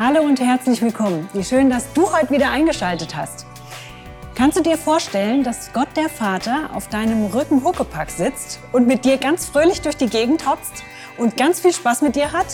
Hallo 0.00 0.22
und 0.22 0.38
herzlich 0.38 0.80
willkommen. 0.80 1.28
Wie 1.32 1.42
schön, 1.42 1.70
dass 1.70 1.92
du 1.92 2.12
heute 2.12 2.30
wieder 2.30 2.52
eingeschaltet 2.52 3.16
hast. 3.16 3.46
Kannst 4.36 4.56
du 4.56 4.62
dir 4.62 4.78
vorstellen, 4.78 5.42
dass 5.42 5.72
Gott 5.72 5.88
der 5.96 6.08
Vater 6.08 6.70
auf 6.72 6.88
deinem 6.88 7.26
Rücken 7.26 7.64
Huckepack 7.64 8.08
sitzt 8.08 8.60
und 8.70 8.86
mit 8.86 9.04
dir 9.04 9.16
ganz 9.16 9.46
fröhlich 9.46 9.80
durch 9.80 9.96
die 9.96 10.06
Gegend 10.06 10.48
hopst 10.48 10.84
und 11.16 11.36
ganz 11.36 11.58
viel 11.58 11.72
Spaß 11.72 12.02
mit 12.02 12.14
dir 12.14 12.30
hat? 12.30 12.46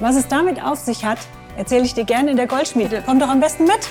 Was 0.00 0.16
es 0.16 0.26
damit 0.26 0.60
auf 0.60 0.80
sich 0.80 1.04
hat, 1.04 1.20
erzähle 1.56 1.84
ich 1.84 1.94
dir 1.94 2.02
gerne 2.02 2.32
in 2.32 2.36
der 2.36 2.48
Goldschmiede. 2.48 3.04
Komm 3.06 3.20
doch 3.20 3.28
am 3.28 3.38
besten 3.38 3.66
mit. 3.66 3.88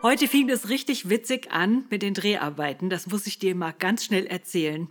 Heute 0.00 0.28
fing 0.28 0.48
es 0.48 0.68
richtig 0.68 1.08
witzig 1.08 1.50
an 1.50 1.86
mit 1.90 2.02
den 2.02 2.14
Dreharbeiten. 2.14 2.88
Das 2.88 3.08
muss 3.08 3.26
ich 3.26 3.40
dir 3.40 3.56
mal 3.56 3.74
ganz 3.76 4.04
schnell 4.04 4.26
erzählen. 4.26 4.86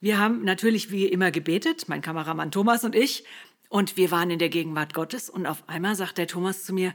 Wir 0.00 0.18
haben 0.18 0.44
natürlich 0.44 0.90
wie 0.90 1.06
immer 1.06 1.30
gebetet, 1.30 1.88
mein 1.88 2.02
Kameramann 2.02 2.50
Thomas 2.50 2.84
und 2.84 2.94
ich, 2.94 3.24
und 3.68 3.96
wir 3.96 4.10
waren 4.10 4.30
in 4.30 4.38
der 4.38 4.48
Gegenwart 4.48 4.94
Gottes 4.94 5.28
und 5.30 5.46
auf 5.46 5.68
einmal 5.68 5.96
sagt 5.96 6.18
der 6.18 6.26
Thomas 6.26 6.64
zu 6.64 6.72
mir, 6.72 6.94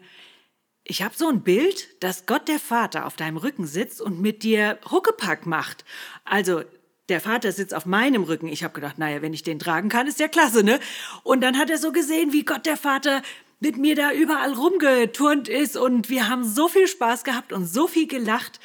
ich 0.83 1.03
habe 1.03 1.13
so 1.15 1.27
ein 1.27 1.41
Bild, 1.41 2.03
dass 2.03 2.25
Gott 2.25 2.47
der 2.47 2.59
Vater 2.59 3.05
auf 3.05 3.15
deinem 3.15 3.37
Rücken 3.37 3.65
sitzt 3.65 4.01
und 4.01 4.19
mit 4.19 4.43
dir 4.43 4.79
Huckepack 4.89 5.45
macht. 5.45 5.85
Also 6.25 6.63
der 7.09 7.21
Vater 7.21 7.51
sitzt 7.51 7.73
auf 7.73 7.85
meinem 7.85 8.23
Rücken. 8.23 8.47
Ich 8.47 8.63
habe 8.63 8.73
gedacht, 8.73 8.97
naja, 8.97 9.21
wenn 9.21 9.33
ich 9.33 9.43
den 9.43 9.59
tragen 9.59 9.89
kann, 9.89 10.07
ist 10.07 10.19
ja 10.19 10.27
klasse, 10.27 10.63
ne? 10.63 10.79
Und 11.23 11.41
dann 11.41 11.57
hat 11.57 11.69
er 11.69 11.77
so 11.77 11.91
gesehen, 11.91 12.33
wie 12.33 12.45
Gott 12.45 12.65
der 12.65 12.77
Vater 12.77 13.21
mit 13.59 13.77
mir 13.77 13.95
da 13.95 14.11
überall 14.11 14.53
rumgeturnt 14.53 15.47
ist 15.47 15.77
und 15.77 16.09
wir 16.09 16.29
haben 16.29 16.43
so 16.43 16.67
viel 16.67 16.87
Spaß 16.87 17.23
gehabt 17.23 17.53
und 17.53 17.65
so 17.65 17.87
viel 17.87 18.07
gelacht. 18.07 18.59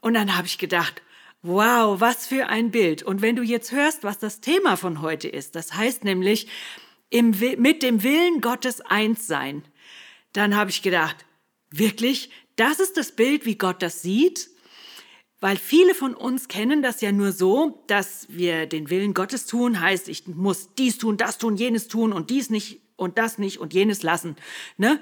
Und 0.00 0.14
dann 0.14 0.36
habe 0.36 0.48
ich 0.48 0.58
gedacht, 0.58 1.00
wow, 1.42 2.00
was 2.00 2.26
für 2.26 2.48
ein 2.48 2.70
Bild. 2.70 3.02
Und 3.02 3.20
wenn 3.20 3.36
du 3.36 3.42
jetzt 3.42 3.72
hörst, 3.72 4.04
was 4.04 4.18
das 4.18 4.40
Thema 4.40 4.76
von 4.76 5.02
heute 5.02 5.28
ist, 5.28 5.54
das 5.56 5.74
heißt 5.74 6.04
nämlich 6.04 6.46
im, 7.10 7.34
mit 7.58 7.82
dem 7.82 8.02
Willen 8.02 8.40
Gottes 8.40 8.80
eins 8.80 9.26
sein, 9.26 9.64
dann 10.32 10.56
habe 10.56 10.70
ich 10.70 10.82
gedacht, 10.82 11.26
wirklich, 11.70 12.30
das 12.56 12.80
ist 12.80 12.96
das 12.96 13.12
Bild, 13.12 13.44
wie 13.44 13.56
Gott 13.58 13.82
das 13.82 14.02
sieht? 14.02 14.50
Weil 15.40 15.56
viele 15.56 15.94
von 15.94 16.14
uns 16.14 16.46
kennen 16.46 16.82
das 16.82 17.00
ja 17.00 17.10
nur 17.10 17.32
so, 17.32 17.82
dass 17.88 18.26
wir 18.30 18.66
den 18.66 18.90
Willen 18.90 19.12
Gottes 19.12 19.46
tun, 19.46 19.80
heißt, 19.80 20.08
ich 20.08 20.28
muss 20.28 20.74
dies 20.74 20.98
tun, 20.98 21.16
das 21.16 21.38
tun, 21.38 21.56
jenes 21.56 21.88
tun 21.88 22.12
und 22.12 22.30
dies 22.30 22.48
nicht 22.48 22.80
und 22.94 23.18
das 23.18 23.38
nicht 23.38 23.58
und 23.58 23.74
jenes 23.74 24.04
lassen. 24.04 24.36
Ne? 24.76 25.00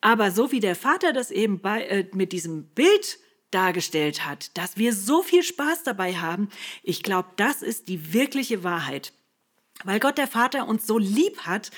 Aber 0.00 0.30
so 0.30 0.50
wie 0.50 0.60
der 0.60 0.76
Vater 0.76 1.12
das 1.12 1.30
eben 1.30 1.60
bei, 1.60 1.82
äh, 1.84 2.08
mit 2.14 2.32
diesem 2.32 2.68
Bild 2.68 3.18
dargestellt 3.50 4.26
hat, 4.26 4.56
dass 4.56 4.76
wir 4.76 4.92
so 4.92 5.22
viel 5.22 5.42
Spaß 5.42 5.82
dabei 5.84 6.16
haben, 6.16 6.48
ich 6.82 7.02
glaube, 7.02 7.28
das 7.36 7.62
ist 7.62 7.88
die 7.88 8.12
wirkliche 8.12 8.64
Wahrheit. 8.64 9.12
Weil 9.84 10.00
Gott 10.00 10.16
der 10.16 10.26
Vater 10.26 10.66
uns 10.66 10.86
so 10.86 10.96
lieb 10.96 11.40
hat 11.40 11.70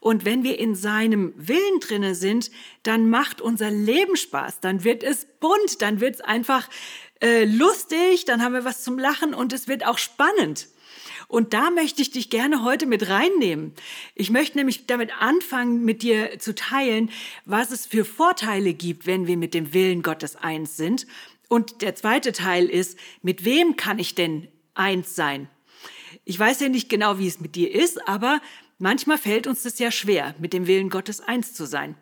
und 0.00 0.24
wenn 0.24 0.42
wir 0.42 0.58
in 0.58 0.74
seinem 0.74 1.32
Willen 1.36 1.80
drinne 1.80 2.14
sind, 2.16 2.50
dann 2.82 3.08
macht 3.08 3.40
unser 3.40 3.70
Leben 3.70 4.16
Spaß, 4.16 4.60
dann 4.60 4.82
wird 4.82 5.04
es 5.04 5.26
bunt, 5.38 5.80
dann 5.80 6.00
wird 6.00 6.16
es 6.16 6.20
einfach 6.20 6.68
äh, 7.22 7.44
lustig, 7.44 8.24
dann 8.24 8.42
haben 8.42 8.54
wir 8.54 8.64
was 8.64 8.82
zum 8.82 8.98
Lachen 8.98 9.34
und 9.34 9.52
es 9.52 9.68
wird 9.68 9.86
auch 9.86 9.98
spannend. 9.98 10.68
Und 11.34 11.52
da 11.52 11.70
möchte 11.70 12.00
ich 12.00 12.12
dich 12.12 12.30
gerne 12.30 12.62
heute 12.62 12.86
mit 12.86 13.08
reinnehmen. 13.08 13.72
Ich 14.14 14.30
möchte 14.30 14.56
nämlich 14.56 14.86
damit 14.86 15.10
anfangen, 15.20 15.84
mit 15.84 16.04
dir 16.04 16.38
zu 16.38 16.54
teilen, 16.54 17.10
was 17.44 17.72
es 17.72 17.86
für 17.86 18.04
Vorteile 18.04 18.72
gibt, 18.72 19.04
wenn 19.04 19.26
wir 19.26 19.36
mit 19.36 19.52
dem 19.52 19.74
Willen 19.74 20.02
Gottes 20.02 20.36
eins 20.36 20.76
sind. 20.76 21.08
Und 21.48 21.82
der 21.82 21.96
zweite 21.96 22.30
Teil 22.30 22.66
ist, 22.66 22.96
mit 23.22 23.44
wem 23.44 23.74
kann 23.74 23.98
ich 23.98 24.14
denn 24.14 24.46
eins 24.74 25.16
sein? 25.16 25.48
Ich 26.24 26.38
weiß 26.38 26.60
ja 26.60 26.68
nicht 26.68 26.88
genau, 26.88 27.18
wie 27.18 27.26
es 27.26 27.40
mit 27.40 27.56
dir 27.56 27.74
ist, 27.74 28.06
aber 28.06 28.40
manchmal 28.78 29.18
fällt 29.18 29.48
uns 29.48 29.64
das 29.64 29.80
ja 29.80 29.90
schwer, 29.90 30.36
mit 30.38 30.52
dem 30.52 30.68
Willen 30.68 30.88
Gottes 30.88 31.20
eins 31.20 31.52
zu 31.52 31.66
sein. 31.66 31.96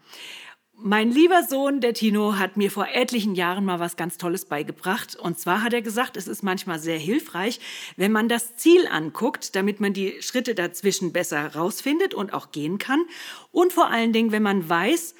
Mein 0.84 1.12
lieber 1.12 1.44
Sohn, 1.44 1.80
der 1.80 1.94
Tino, 1.94 2.38
hat 2.40 2.56
mir 2.56 2.68
vor 2.68 2.88
etlichen 2.88 3.36
Jahren 3.36 3.64
mal 3.64 3.78
was 3.78 3.94
ganz 3.94 4.18
Tolles 4.18 4.46
beigebracht. 4.46 5.14
Und 5.14 5.38
zwar 5.38 5.62
hat 5.62 5.72
er 5.72 5.80
gesagt, 5.80 6.16
es 6.16 6.26
ist 6.26 6.42
manchmal 6.42 6.80
sehr 6.80 6.98
hilfreich, 6.98 7.60
wenn 7.96 8.10
man 8.10 8.28
das 8.28 8.56
Ziel 8.56 8.88
anguckt, 8.88 9.54
damit 9.54 9.78
man 9.78 9.92
die 9.92 10.20
Schritte 10.22 10.56
dazwischen 10.56 11.12
besser 11.12 11.54
rausfindet 11.54 12.14
und 12.14 12.34
auch 12.34 12.50
gehen 12.50 12.78
kann. 12.78 13.04
Und 13.52 13.72
vor 13.72 13.90
allen 13.90 14.12
Dingen, 14.12 14.32
wenn 14.32 14.42
man 14.42 14.68
weiß, 14.68 15.14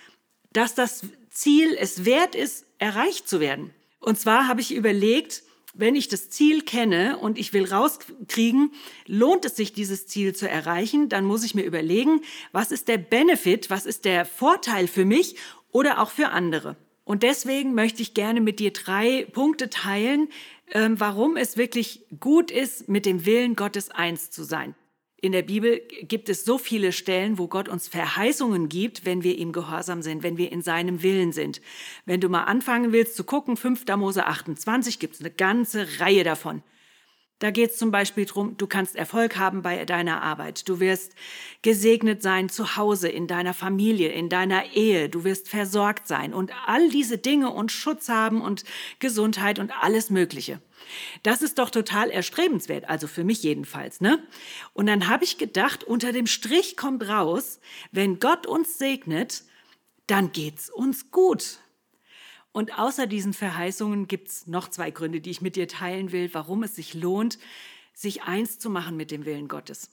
dass 0.53 0.75
das 0.75 1.03
Ziel 1.31 1.77
es 1.79 2.05
wert 2.05 2.35
ist, 2.35 2.67
erreicht 2.79 3.29
zu 3.29 3.39
werden. 3.39 3.71
Und 4.01 4.19
zwar 4.19 4.49
habe 4.49 4.61
ich 4.61 4.75
überlegt, 4.75 5.45
wenn 5.75 5.95
ich 5.95 6.09
das 6.09 6.29
Ziel 6.29 6.63
kenne 6.63 7.19
und 7.19 7.39
ich 7.39 7.53
will 7.53 7.65
rauskriegen, 7.65 8.73
lohnt 9.07 9.45
es 9.45 9.57
sich, 9.57 9.73
dieses 9.73 10.07
Ziel 10.07 10.35
zu 10.35 10.49
erreichen, 10.49 11.09
dann 11.09 11.25
muss 11.25 11.45
ich 11.45 11.55
mir 11.55 11.65
überlegen, 11.65 12.21
was 12.53 12.73
ist 12.73 12.89
der 12.89 12.99
Benefit, 12.99 13.71
was 13.71 13.87
ist 13.87 14.05
der 14.05 14.25
Vorteil 14.25 14.87
für 14.87 15.05
mich 15.05 15.37
oder 15.71 16.01
auch 16.01 16.11
für 16.11 16.29
andere. 16.29 16.77
Und 17.05 17.23
deswegen 17.23 17.75
möchte 17.75 18.03
ich 18.03 18.15
gerne 18.15 18.41
mit 18.41 18.61
dir 18.61 18.73
drei 18.73 19.27
Punkte 19.33 19.71
teilen, 19.71 20.29
ähm, 20.73 21.01
warum 21.01 21.37
es 21.37 21.57
wirklich 21.57 22.05
gut 22.21 22.51
ist, 22.51 22.89
mit 22.89 23.07
dem 23.07 23.27
Willen 23.27 23.57
Gottes 23.57 23.91
eins 23.91 24.31
zu 24.31 24.45
sein. 24.45 24.75
In 25.25 25.31
der 25.31 25.43
Bibel 25.43 25.81
gibt 26.03 26.29
es 26.29 26.45
so 26.45 26.59
viele 26.59 26.91
Stellen, 26.91 27.39
wo 27.39 27.47
Gott 27.47 27.69
uns 27.69 27.87
Verheißungen 27.87 28.69
gibt, 28.69 29.05
wenn 29.05 29.23
wir 29.23 29.39
ihm 29.39 29.53
gehorsam 29.53 30.03
sind, 30.03 30.25
wenn 30.25 30.37
wir 30.37 30.51
in 30.51 30.63
seinem 30.63 31.05
Willen 31.05 31.31
sind. 31.31 31.61
Wenn 32.05 32.21
du 32.21 32.29
mal 32.29 32.43
anfangen 32.43 32.91
willst 32.91 33.15
zu 33.15 33.23
gucken, 33.23 33.57
5. 33.57 33.85
Mose 33.97 34.27
28 34.27 34.99
gibt 34.99 35.15
es 35.15 35.21
eine 35.21 35.31
ganze 35.31 36.01
Reihe 36.01 36.25
davon. 36.25 36.65
Da 37.39 37.53
geht 37.53 37.71
es 37.71 37.77
zum 37.77 37.93
Beispiel 37.93 38.25
darum, 38.25 38.57
du 38.57 38.67
kannst 38.67 38.97
Erfolg 38.97 39.37
haben 39.37 39.63
bei 39.63 39.85
deiner 39.85 40.23
Arbeit. 40.23 40.69
Du 40.69 40.81
wirst 40.81 41.15
gesegnet 41.63 42.21
sein 42.21 42.49
zu 42.49 42.77
Hause, 42.77 43.09
in 43.09 43.29
deiner 43.29 43.55
Familie, 43.55 44.09
in 44.11 44.29
deiner 44.29 44.73
Ehe. 44.75 45.09
Du 45.09 45.23
wirst 45.23 45.49
versorgt 45.49 46.09
sein 46.09 46.35
und 46.35 46.51
all 46.67 46.89
diese 46.89 47.19
Dinge 47.19 47.51
und 47.51 47.71
Schutz 47.71 48.09
haben 48.09 48.41
und 48.41 48.65
Gesundheit 48.99 49.61
und 49.61 49.73
alles 49.83 50.11
Mögliche. 50.11 50.61
Das 51.23 51.43
ist 51.43 51.59
doch 51.59 51.71
total 51.71 52.11
erstrebenswert, 52.11 52.89
also 52.89 53.07
für 53.07 53.25
mich 53.25 53.43
jedenfalls, 53.43 54.01
ne? 54.01 54.23
Und 54.73 54.87
dann 54.87 55.09
habe 55.09 55.25
ich 55.25 55.39
gedacht, 55.39 55.85
unter 55.85 56.13
dem 56.13 56.27
Strich 56.27 56.77
kommt 56.77 57.09
raus, 57.09 57.61
wenn 57.91 58.19
Gott 58.19 58.47
uns 58.47 58.79
segnet, 58.79 59.45
dann 60.07 60.33
geht's 60.33 60.71
uns 60.71 61.11
gut. 61.11 61.59
Und 62.53 62.79
außer 62.79 63.07
diesen 63.07 63.33
Verheißungen 63.33 64.09
gibt 64.09 64.29
es 64.29 64.47
noch 64.47 64.69
zwei 64.69 64.91
Gründe, 64.91 65.21
die 65.21 65.31
ich 65.31 65.41
mit 65.41 65.57
dir 65.57 65.69
teilen 65.69 66.13
will, 66.13 66.33
warum 66.35 66.63
es 66.63 66.77
sich 66.77 66.93
lohnt, 66.93 67.39
sich 67.95 68.23
eins 68.23 68.59
zu 68.59 68.69
machen 68.69 68.97
mit 68.97 69.11
dem 69.11 69.25
Willen 69.25 69.49
Gottes. 69.49 69.91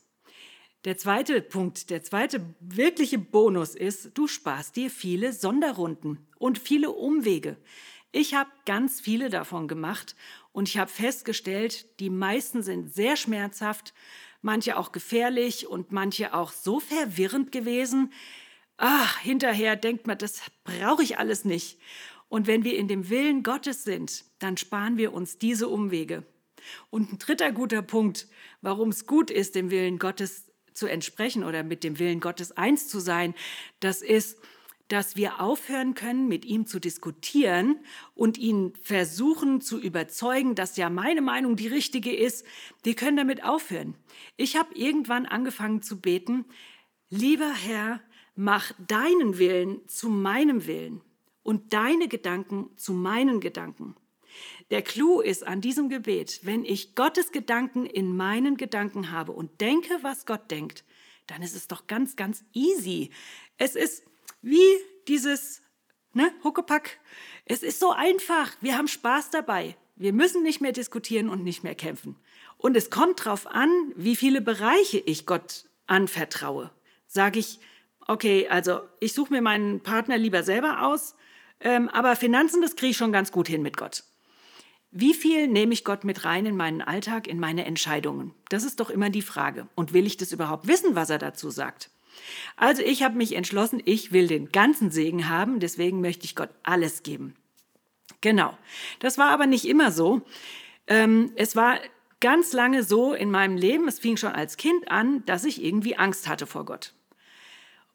Der 0.85 0.97
zweite 0.97 1.41
Punkt, 1.41 1.89
der 1.89 2.03
zweite 2.03 2.53
wirkliche 2.61 3.17
Bonus 3.17 3.75
ist, 3.75 4.17
du 4.17 4.27
sparst 4.27 4.77
dir 4.77 4.89
viele 4.89 5.33
Sonderrunden 5.33 6.25
und 6.38 6.57
viele 6.57 6.91
Umwege. 6.91 7.57
Ich 8.11 8.33
habe 8.33 8.50
ganz 8.66 9.01
viele 9.01 9.29
davon 9.29 9.67
gemacht 9.67 10.16
und 10.51 10.67
ich 10.67 10.77
habe 10.77 10.89
festgestellt, 10.89 11.99
die 11.99 12.09
meisten 12.09 12.63
sind 12.63 12.93
sehr 12.93 13.15
schmerzhaft, 13.15 13.93
manche 14.41 14.77
auch 14.77 14.91
gefährlich 14.91 15.67
und 15.67 15.91
manche 15.91 16.33
auch 16.33 16.51
so 16.51 16.79
verwirrend 16.79 17.51
gewesen. 17.51 18.13
Ach, 18.77 19.19
hinterher 19.19 19.75
denkt 19.75 20.07
man, 20.07 20.17
das 20.17 20.41
brauche 20.63 21.03
ich 21.03 21.17
alles 21.17 21.45
nicht. 21.45 21.79
Und 22.29 22.47
wenn 22.47 22.63
wir 22.63 22.77
in 22.77 22.88
dem 22.88 23.09
Willen 23.09 23.43
Gottes 23.43 23.83
sind, 23.83 24.23
dann 24.39 24.55
sparen 24.55 24.97
wir 24.97 25.13
uns 25.13 25.38
diese 25.38 25.67
Umwege. 25.67 26.23
Und 26.89 27.11
ein 27.11 27.17
dritter 27.19 27.51
guter 27.51 27.81
Punkt, 27.81 28.27
warum 28.61 28.89
es 28.89 29.05
gut 29.05 29.31
ist, 29.31 29.55
dem 29.55 29.71
Willen 29.71 29.97
Gottes 29.97 30.45
zu 30.73 30.88
entsprechen 30.88 31.43
oder 31.43 31.63
mit 31.63 31.83
dem 31.83 31.99
Willen 31.99 32.19
Gottes 32.19 32.51
eins 32.51 32.88
zu 32.88 32.99
sein, 32.99 33.33
das 33.79 34.01
ist, 34.01 34.38
dass 34.89 35.16
wir 35.16 35.39
aufhören 35.39 35.94
können, 35.94 36.27
mit 36.27 36.45
ihm 36.45 36.66
zu 36.66 36.79
diskutieren 36.79 37.79
und 38.16 38.38
ihn 38.38 38.73
versuchen 38.81 39.61
zu 39.61 39.79
überzeugen, 39.79 40.55
dass 40.55 40.77
ja 40.77 40.89
meine 40.89 41.22
Meinung 41.22 41.55
die 41.55 41.67
richtige 41.67 42.13
ist. 42.13 42.45
Wir 42.83 42.95
können 42.95 43.16
damit 43.16 43.44
aufhören. 43.44 43.95
Ich 44.35 44.57
habe 44.57 44.75
irgendwann 44.75 45.25
angefangen 45.25 45.81
zu 45.81 46.01
beten, 46.01 46.45
lieber 47.09 47.53
Herr, 47.53 48.01
mach 48.36 48.74
deinen 48.88 49.38
Willen 49.38 49.88
zu 49.88 50.09
meinem 50.09 50.65
Willen 50.65 51.01
und 51.44 51.71
deine 51.74 52.07
Gedanken 52.07 52.69
zu 52.75 52.94
meinen 52.94 53.39
Gedanken. 53.39 53.95
Der 54.71 54.81
Clou 54.81 55.21
ist 55.21 55.45
an 55.45 55.62
diesem 55.62 55.89
Gebet, 55.89 56.41
wenn 56.44 56.65
ich 56.65 56.95
Gottes 56.95 57.31
Gedanken 57.31 57.86
in 57.86 58.15
meinen 58.15 58.57
Gedanken 58.57 59.12
habe 59.12 59.33
und 59.33 59.62
denke, 59.62 60.00
was 60.01 60.25
Gott 60.25 60.50
denkt, 60.50 60.83
dann 61.27 61.41
ist 61.41 61.56
es 61.56 61.68
doch 61.68 61.86
ganz, 61.86 62.15
ganz 62.15 62.44
easy. 62.53 63.12
Es 63.57 63.75
ist 63.75 64.08
wie 64.41 64.68
dieses 65.07 65.62
ne, 66.13 66.31
Huckepack. 66.44 67.00
Es 67.45 67.63
ist 67.63 67.80
so 67.80 67.91
einfach. 67.91 68.51
Wir 68.62 68.77
haben 68.77 68.88
Spaß 68.88 69.30
dabei. 69.31 69.75
Wir 69.95 70.13
müssen 70.13 70.44
nicht 70.44 70.62
mehr 70.62 70.71
diskutieren 70.71 71.30
und 71.30 71.44
nicht 71.44 71.63
mehr 71.63 71.75
kämpfen. 71.75 72.15
Und 72.57 72.77
es 72.77 72.89
kommt 72.89 73.25
darauf 73.25 73.47
an, 73.47 73.69
wie 73.95 74.15
viele 74.15 74.41
Bereiche 74.41 75.00
ich 75.00 75.25
Gott 75.25 75.65
anvertraue. 75.88 76.71
Sage 77.07 77.39
ich, 77.39 77.59
okay, 78.07 78.47
also 78.50 78.81
ich 79.00 79.13
suche 79.13 79.33
mir 79.33 79.41
meinen 79.41 79.81
Partner 79.81 80.18
lieber 80.18 80.44
selber 80.44 80.83
aus 80.83 81.15
ähm, 81.62 81.89
aber 81.89 82.15
Finanzen, 82.15 82.62
das 82.62 82.75
kriege 82.75 82.91
ich 82.91 82.97
schon 82.97 83.12
ganz 83.12 83.31
gut 83.31 83.47
hin 83.47 83.62
mit 83.62 83.77
Gott. 83.77 84.03
Wie 84.91 85.13
viel 85.13 85.47
nehme 85.47 85.74
ich 85.74 85.83
Gott 85.83 86.03
mit 86.03 86.25
rein 86.25 86.45
in 86.45 86.57
meinen 86.57 86.81
Alltag, 86.81 87.27
in 87.27 87.39
meine 87.39 87.65
Entscheidungen? 87.65 88.33
Das 88.50 88.63
ist 88.63 88.80
doch 88.80 88.89
immer 88.89 89.09
die 89.09 89.21
Frage. 89.21 89.68
Und 89.75 89.94
will 89.94 90.07
ich 90.07 90.18
das 90.18 90.31
überhaupt 90.31 90.68
wissen, 90.68 90.95
was 90.95 91.09
er 91.09 91.19
dazu 91.19 91.50
sagt? 91.50 91.91
Also 92.56 92.81
ich 92.81 93.03
habe 93.03 93.17
mich 93.17 93.35
entschlossen, 93.35 93.81
ich 93.85 94.11
will 94.11 94.27
den 94.27 94.51
ganzen 94.51 94.91
Segen 94.91 95.29
haben, 95.29 95.59
deswegen 95.59 96.01
möchte 96.01 96.25
ich 96.25 96.35
Gott 96.35 96.50
alles 96.63 97.03
geben. 97.03 97.35
Genau. 98.21 98.57
Das 99.00 99.17
war 99.17 99.29
aber 99.31 99.45
nicht 99.45 99.65
immer 99.65 99.91
so. 99.91 100.21
Ähm, 100.88 101.31
es 101.35 101.56
war 101.56 101.79
ganz 102.19 102.53
lange 102.53 102.83
so 102.83 103.13
in 103.13 103.31
meinem 103.31 103.56
Leben, 103.56 103.88
es 103.88 104.00
fing 104.00 104.17
schon 104.17 104.33
als 104.33 104.57
Kind 104.57 104.91
an, 104.91 105.23
dass 105.25 105.45
ich 105.45 105.63
irgendwie 105.63 105.97
Angst 105.97 106.27
hatte 106.27 106.47
vor 106.47 106.65
Gott. 106.65 106.94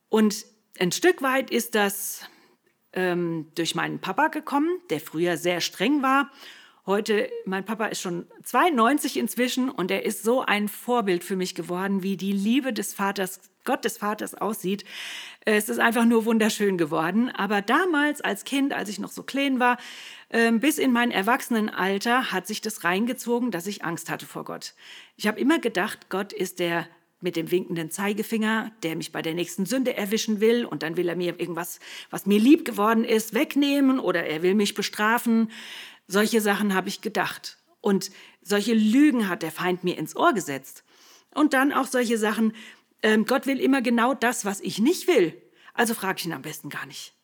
Und 0.09 0.47
ein 0.79 0.93
Stück 0.93 1.23
weit 1.23 1.51
ist 1.51 1.75
das 1.75 2.29
ähm, 2.93 3.49
durch 3.55 3.75
meinen 3.75 4.01
Papa 4.01 4.29
gekommen, 4.29 4.69
der 4.91 5.01
früher 5.01 5.37
sehr 5.37 5.61
streng 5.61 6.03
war. 6.03 6.31
Heute, 6.87 7.31
mein 7.47 7.65
Papa 7.65 7.87
ist 7.87 8.03
schon 8.03 8.27
92 8.43 9.17
inzwischen 9.17 9.71
und 9.71 9.91
er 9.91 10.05
ist 10.05 10.23
so 10.23 10.43
ein 10.43 10.69
Vorbild 10.69 11.25
für 11.25 11.35
mich 11.35 11.55
geworden, 11.55 12.03
wie 12.03 12.19
die 12.19 12.33
Liebe 12.33 12.75
des 12.75 12.93
Vaters, 12.93 13.41
Gott 13.65 13.87
des 13.87 13.97
Vaters 13.97 14.35
aussieht. 14.35 14.85
Es 15.47 15.71
ist 15.71 15.79
einfach 15.79 16.05
nur 16.05 16.27
wunderschön 16.27 16.77
geworden. 16.77 17.31
Aber 17.31 17.63
damals 17.63 18.21
als 18.21 18.45
Kind, 18.45 18.75
als 18.75 18.91
ich 18.91 18.99
noch 18.99 19.13
so 19.13 19.23
klein 19.23 19.61
war, 19.61 19.79
ähm, 20.29 20.61
bis 20.61 20.77
in 20.77 20.93
mein 20.93 21.11
Erwachsenenalter 21.11 22.33
hat 22.33 22.47
sich 22.47 22.61
das 22.61 22.85
reingezogen, 22.85 23.51
dass 23.51 23.67
ich 23.67 23.83
Angst 23.83 24.11
hatte 24.11 24.27
vor 24.27 24.45
Gott. 24.45 24.75
Ich 25.17 25.27
habe 25.27 25.41
immer 25.41 25.61
gedacht, 25.61 26.11
Gott 26.11 26.35
ist 26.35 26.59
der 26.59 26.87
mit 27.25 27.37
dem 27.37 27.51
winkenden 27.51 27.91
Zeigefinger, 27.91 28.71
der 28.83 28.97
mich 28.97 29.11
bei 29.11 29.23
der 29.23 29.33
nächsten 29.33 29.65
Sünde 29.65 29.97
erwischen 29.97 30.41
will 30.41 30.67
und 30.67 30.83
dann 30.83 30.99
will 30.99 31.09
er 31.09 31.17
mir 31.17 31.41
irgendwas, 31.41 31.81
was 32.11 32.27
mir 32.27 32.39
lieb 32.39 32.67
geworden 32.67 33.03
ist, 33.03 33.33
wegnehmen 33.33 33.99
oder 33.99 34.27
er 34.27 34.43
will 34.43 34.55
mich 34.55 34.75
bestrafen. 34.75 35.51
Solche 36.07 36.41
Sachen 36.41 36.75
habe 36.75 36.89
ich 36.89 37.01
gedacht. 37.01 37.59
Und 37.81 38.11
solche 38.43 38.75
Lügen 38.75 39.29
hat 39.29 39.43
der 39.43 39.53
Feind 39.53 39.85
mir 39.85 39.99
ins 39.99 40.17
Ohr 40.17 40.33
gesetzt. 40.33 40.85
Und 41.35 41.53
dann 41.53 41.73
auch 41.73 41.87
solche 41.87 42.19
Sachen, 42.19 42.55
ähm, 43.03 43.27
Gott 43.27 43.47
will 43.47 43.61
immer 43.61 43.83
genau 43.83 44.15
das, 44.15 44.45
was 44.45 44.61
ich 44.61 44.79
nicht 44.79 45.07
will. 45.09 45.41
Also 45.75 45.95
frage 45.95 46.21
ich 46.21 46.27
ihn 46.27 46.33
am 46.33 46.43
besten 46.43 46.71
gar 46.71 46.87
nicht. 46.87 47.15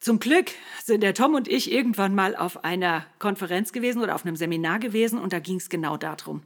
Zum 0.00 0.18
Glück 0.18 0.50
sind 0.82 1.02
der 1.02 1.12
Tom 1.12 1.34
und 1.34 1.46
ich 1.46 1.70
irgendwann 1.70 2.14
mal 2.14 2.34
auf 2.34 2.64
einer 2.64 3.04
Konferenz 3.18 3.70
gewesen 3.70 4.00
oder 4.00 4.14
auf 4.14 4.24
einem 4.24 4.34
Seminar 4.34 4.78
gewesen 4.78 5.18
und 5.18 5.34
da 5.34 5.40
ging 5.40 5.56
es 5.56 5.68
genau 5.68 5.98
darum. 5.98 6.42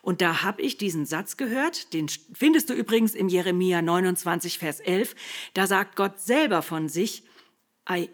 Und 0.00 0.20
da 0.20 0.44
habe 0.44 0.62
ich 0.62 0.78
diesen 0.78 1.04
Satz 1.04 1.36
gehört, 1.36 1.92
den 1.92 2.06
findest 2.32 2.70
du 2.70 2.72
übrigens 2.72 3.16
im 3.16 3.28
Jeremia 3.28 3.82
29, 3.82 4.58
Vers 4.58 4.78
11. 4.78 5.16
Da 5.54 5.66
sagt 5.66 5.96
Gott 5.96 6.20
selber 6.20 6.62
von 6.62 6.88
sich, 6.88 7.24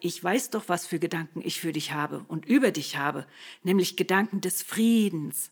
ich 0.00 0.22
weiß 0.22 0.50
doch, 0.50 0.68
was 0.68 0.86
für 0.86 0.98
Gedanken 0.98 1.40
ich 1.44 1.60
für 1.60 1.72
dich 1.72 1.92
habe 1.92 2.24
und 2.28 2.46
über 2.46 2.72
dich 2.72 2.96
habe, 2.96 3.26
nämlich 3.62 3.96
Gedanken 3.96 4.40
des 4.40 4.62
Friedens. 4.62 5.50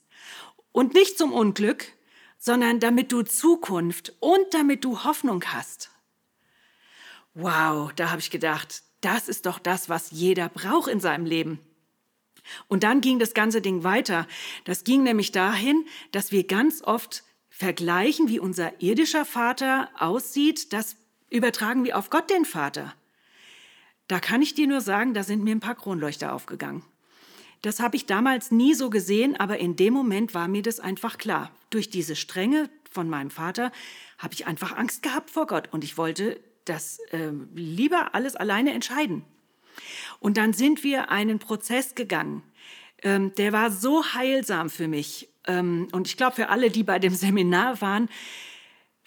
Und 0.73 0.95
nicht 0.95 1.19
zum 1.19 1.33
Unglück, 1.33 1.93
sondern 2.39 2.81
damit 2.81 3.13
du 3.13 3.23
Zukunft 3.23 4.15
und 4.21 4.53
damit 4.53 4.85
du 4.85 5.05
Hoffnung 5.05 5.45
hast. 5.47 5.91
Wow, 7.35 7.93
da 7.95 8.11
habe 8.11 8.21
ich 8.21 8.31
gedacht, 8.31 8.83
das 9.01 9.29
ist 9.29 9.47
doch 9.47 9.59
das, 9.59 9.89
was 9.89 10.11
jeder 10.11 10.49
braucht 10.49 10.89
in 10.89 11.01
seinem 11.01 11.25
Leben. 11.25 11.61
Und 12.67 12.83
dann 12.83 13.01
ging 13.01 13.19
das 13.19 13.35
ganze 13.35 13.61
Ding 13.61 13.85
weiter. 13.85 14.27
Das 14.65 14.85
ging 14.85 15.03
nämlich 15.03 15.33
dahin, 15.33 15.87
dass 16.13 16.33
wir 16.33 16.45
ganz 16.45 16.83
oft 16.83 17.23
vergleichen, 17.51 18.29
wie 18.29 18.41
unser 18.41 18.81
irdischer 18.81 19.25
Vater 19.25 19.91
aussieht. 19.99 20.73
Das 20.73 20.97
übertragen 21.29 21.85
wir 21.85 21.99
auf 21.99 22.11
Gott 22.11 22.31
den 22.31 22.45
Vater. 22.45 22.95
Da 24.09 24.21
kann 24.21 24.43
ich 24.43 24.55
dir 24.55 24.67
nur 24.67 24.81
sagen, 24.81 25.15
da 25.15 25.23
sind 25.23 25.45
mir 25.45 25.55
ein 25.55 25.61
paar 25.61 25.75
Kronleuchter 25.75 26.33
aufgegangen. 26.33 26.83
Das 27.63 27.81
habe 27.81 27.97
ich 27.97 28.07
damals 28.07 28.51
nie 28.51 28.75
so 28.75 28.89
gesehen, 28.89 29.39
aber 29.39 29.59
in 29.59 29.77
dem 29.77 29.93
Moment 29.93 30.33
war 30.35 30.49
mir 30.49 30.63
das 30.63 30.81
einfach 30.81 31.19
klar. 31.19 31.51
Durch 31.71 31.91
diese 31.91 32.17
Strenge 32.17 32.71
von 32.91 33.09
meinem 33.09 33.31
Vater 33.31 33.73
habe 34.17 34.35
ich 34.35 34.47
einfach 34.47 34.77
Angst 34.77 35.03
gehabt 35.03 35.31
vor 35.31 35.47
Gott 35.47 35.69
und 35.73 35.85
ich 35.85 35.99
wollte 35.99 36.41
das 36.65 37.01
äh, 37.11 37.31
lieber 37.55 38.15
alles 38.15 38.37
alleine 38.37 38.73
entscheiden. 38.73 39.25
Und 40.21 40.37
dann 40.37 40.53
sind 40.53 40.85
wir 40.85 41.11
einen 41.11 41.39
Prozess 41.39 41.95
gegangen. 41.95 42.43
Ähm, 43.03 43.35
der 43.35 43.53
war 43.53 43.71
so 43.71 44.05
heilsam 44.15 44.71
für 44.71 44.89
mich 44.89 45.29
ähm, 45.47 45.89
und 45.93 46.07
ich 46.07 46.17
glaube 46.17 46.37
für 46.37 46.49
alle, 46.49 46.71
die 46.71 46.85
bei 46.85 46.99
dem 46.99 47.15
Seminar 47.15 47.81
waren. 47.81 48.09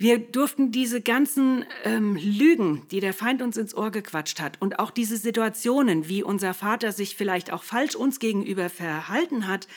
Wir 0.01 0.17
durften 0.17 0.71
diese 0.71 0.99
ganzen 0.99 1.63
ähm, 1.83 2.15
Lügen, 2.15 2.87
die 2.89 3.01
der 3.01 3.13
Feind 3.13 3.43
uns 3.43 3.55
ins 3.55 3.75
Ohr 3.75 3.91
gequatscht 3.91 4.41
hat 4.41 4.59
und 4.59 4.79
auch 4.79 4.89
diese 4.89 5.15
Situationen, 5.15 6.09
wie 6.09 6.23
unser 6.23 6.55
Vater 6.55 6.91
sich 6.91 7.15
vielleicht 7.15 7.53
auch 7.53 7.61
falsch 7.61 7.95
uns 7.95 8.17
gegenüber 8.17 8.71
verhalten 8.71 9.47
hat 9.47 9.67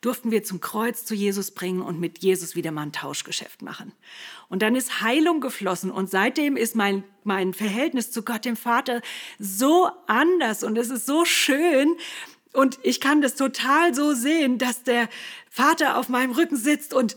durften 0.00 0.30
wir 0.30 0.44
zum 0.44 0.60
Kreuz 0.60 1.04
zu 1.04 1.14
Jesus 1.14 1.50
bringen 1.50 1.82
und 1.82 1.98
mit 1.98 2.18
Jesus 2.18 2.54
wieder 2.54 2.70
mal 2.70 2.82
ein 2.82 2.92
Tauschgeschäft 2.92 3.62
machen. 3.62 3.92
Und 4.48 4.62
dann 4.62 4.76
ist 4.76 5.00
Heilung 5.00 5.40
geflossen 5.40 5.90
und 5.90 6.08
seitdem 6.08 6.56
ist 6.56 6.76
mein, 6.76 7.02
mein 7.24 7.52
Verhältnis 7.52 8.10
zu 8.10 8.22
Gott, 8.22 8.44
dem 8.44 8.56
Vater, 8.56 9.00
so 9.38 9.90
anders 10.06 10.62
und 10.62 10.78
es 10.78 10.90
ist 10.90 11.06
so 11.06 11.24
schön. 11.24 11.96
Und 12.52 12.78
ich 12.82 13.00
kann 13.00 13.20
das 13.20 13.34
total 13.34 13.94
so 13.94 14.14
sehen, 14.14 14.58
dass 14.58 14.82
der 14.82 15.08
Vater 15.50 15.98
auf 15.98 16.08
meinem 16.08 16.32
Rücken 16.32 16.56
sitzt 16.56 16.94
und 16.94 17.16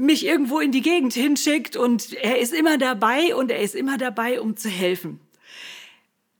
mich 0.00 0.24
irgendwo 0.24 0.60
in 0.60 0.72
die 0.72 0.82
Gegend 0.82 1.12
hinschickt 1.12 1.76
und 1.76 2.14
er 2.14 2.38
ist 2.38 2.52
immer 2.52 2.78
dabei 2.78 3.34
und 3.34 3.50
er 3.50 3.60
ist 3.60 3.74
immer 3.74 3.98
dabei, 3.98 4.40
um 4.40 4.56
zu 4.56 4.68
helfen. 4.68 5.20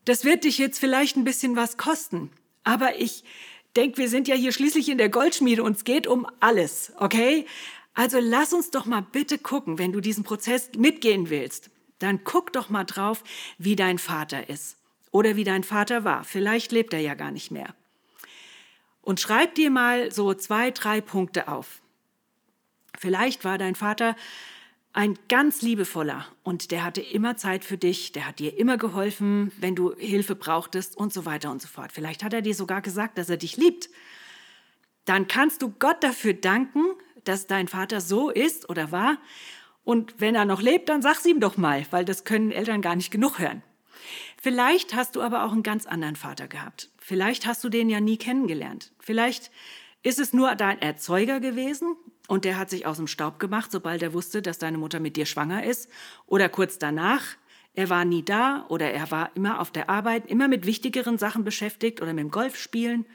Das 0.05 0.25
wird 0.25 0.43
dich 0.45 0.57
jetzt 0.57 0.79
vielleicht 0.79 1.15
ein 1.15 1.23
bisschen 1.23 1.55
was 1.55 1.77
kosten, 1.77 2.31
aber 2.63 2.99
ich 2.99 3.23
denke, 3.75 3.99
wir 3.99 4.09
sind 4.09 4.27
ja 4.27 4.35
hier 4.35 4.51
schließlich 4.51 4.89
in 4.89 4.97
der 4.97 5.09
Goldschmiede 5.09 5.63
und 5.63 5.77
es 5.77 5.83
geht 5.83 6.07
um 6.07 6.25
alles, 6.39 6.91
okay? 6.97 7.45
Also 7.93 8.19
lass 8.19 8.51
uns 8.51 8.71
doch 8.71 8.85
mal 8.85 9.05
bitte 9.11 9.37
gucken, 9.37 9.77
wenn 9.77 9.91
du 9.91 10.01
diesen 10.01 10.23
Prozess 10.23 10.71
mitgehen 10.75 11.29
willst, 11.29 11.69
dann 11.99 12.23
guck 12.23 12.51
doch 12.53 12.69
mal 12.69 12.83
drauf, 12.83 13.23
wie 13.59 13.75
dein 13.75 13.99
Vater 13.99 14.49
ist 14.49 14.77
oder 15.11 15.35
wie 15.35 15.43
dein 15.43 15.63
Vater 15.63 16.03
war. 16.03 16.23
Vielleicht 16.23 16.71
lebt 16.71 16.93
er 16.93 16.99
ja 16.99 17.13
gar 17.13 17.31
nicht 17.31 17.51
mehr. 17.51 17.75
Und 19.01 19.19
schreib 19.19 19.55
dir 19.55 19.69
mal 19.69 20.11
so 20.11 20.33
zwei, 20.33 20.71
drei 20.71 21.01
Punkte 21.01 21.47
auf. 21.47 21.80
Vielleicht 22.97 23.45
war 23.45 23.57
dein 23.57 23.75
Vater 23.75 24.15
ein 24.93 25.17
ganz 25.29 25.61
liebevoller 25.61 26.25
und 26.43 26.71
der 26.71 26.83
hatte 26.83 27.01
immer 27.01 27.37
Zeit 27.37 27.63
für 27.63 27.77
dich, 27.77 28.11
der 28.11 28.27
hat 28.27 28.39
dir 28.39 28.57
immer 28.57 28.77
geholfen, 28.77 29.51
wenn 29.57 29.75
du 29.75 29.95
Hilfe 29.95 30.35
brauchtest 30.35 30.97
und 30.97 31.13
so 31.13 31.25
weiter 31.25 31.49
und 31.49 31.61
so 31.61 31.67
fort. 31.67 31.91
Vielleicht 31.93 32.23
hat 32.23 32.33
er 32.33 32.41
dir 32.41 32.53
sogar 32.53 32.81
gesagt, 32.81 33.17
dass 33.17 33.29
er 33.29 33.37
dich 33.37 33.55
liebt. 33.55 33.89
Dann 35.05 35.27
kannst 35.27 35.61
du 35.61 35.69
Gott 35.69 36.03
dafür 36.03 36.33
danken, 36.33 36.83
dass 37.23 37.47
dein 37.47 37.67
Vater 37.67 38.01
so 38.01 38.29
ist 38.29 38.69
oder 38.69 38.91
war. 38.91 39.17
Und 39.83 40.15
wenn 40.19 40.35
er 40.35 40.45
noch 40.45 40.61
lebt, 40.61 40.89
dann 40.89 41.01
sag's 41.01 41.25
ihm 41.25 41.39
doch 41.39 41.57
mal, 41.57 41.85
weil 41.91 42.05
das 42.05 42.23
können 42.23 42.51
Eltern 42.51 42.81
gar 42.81 42.95
nicht 42.95 43.11
genug 43.11 43.39
hören. 43.39 43.63
Vielleicht 44.41 44.93
hast 44.95 45.15
du 45.15 45.21
aber 45.21 45.45
auch 45.45 45.51
einen 45.51 45.63
ganz 45.63 45.85
anderen 45.85 46.15
Vater 46.15 46.47
gehabt. 46.47 46.89
Vielleicht 46.99 47.45
hast 47.45 47.63
du 47.63 47.69
den 47.69 47.89
ja 47.89 47.99
nie 47.99 48.17
kennengelernt. 48.17 48.91
Vielleicht 48.99 49.51
ist 50.03 50.19
es 50.19 50.33
nur 50.33 50.55
dein 50.55 50.81
Erzeuger 50.81 51.39
gewesen 51.39 51.95
und 52.27 52.45
der 52.45 52.57
hat 52.57 52.69
sich 52.69 52.85
aus 52.85 52.97
dem 52.97 53.07
Staub 53.07 53.39
gemacht, 53.39 53.71
sobald 53.71 54.01
er 54.01 54.13
wusste, 54.13 54.41
dass 54.41 54.57
deine 54.57 54.77
Mutter 54.77 54.99
mit 54.99 55.15
dir 55.15 55.25
schwanger 55.25 55.63
ist. 55.63 55.89
Oder 56.25 56.49
kurz 56.49 56.79
danach, 56.79 57.23
er 57.73 57.89
war 57.89 58.05
nie 58.05 58.23
da 58.23 58.65
oder 58.69 58.91
er 58.91 59.11
war 59.11 59.31
immer 59.35 59.59
auf 59.59 59.71
der 59.71 59.89
Arbeit, 59.89 60.29
immer 60.29 60.47
mit 60.47 60.65
wichtigeren 60.65 61.17
Sachen 61.17 61.43
beschäftigt 61.43 62.01
oder 62.01 62.13
mit 62.13 62.23
dem 62.23 62.31
Golfspielen. 62.31 63.05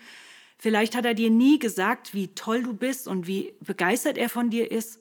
Vielleicht 0.58 0.94
hat 0.94 1.04
er 1.04 1.14
dir 1.14 1.30
nie 1.30 1.58
gesagt, 1.58 2.14
wie 2.14 2.28
toll 2.28 2.62
du 2.62 2.72
bist 2.72 3.08
und 3.08 3.26
wie 3.26 3.54
begeistert 3.60 4.16
er 4.16 4.28
von 4.28 4.50
dir 4.50 4.70
ist. 4.70 5.00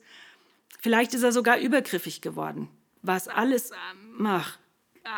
Vielleicht 0.80 1.14
ist 1.14 1.22
er 1.22 1.32
sogar 1.32 1.58
übergriffig 1.58 2.20
geworden, 2.20 2.68
was 3.02 3.28
alles, 3.28 3.72
ach, 4.22 4.58